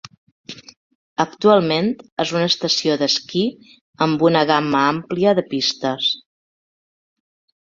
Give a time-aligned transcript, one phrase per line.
[1.25, 1.89] Actualment
[2.25, 3.43] és una estació d'esquí
[4.07, 6.11] amb una gamma àmplia de pistes.